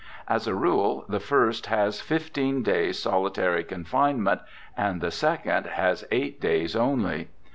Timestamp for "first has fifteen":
1.19-2.63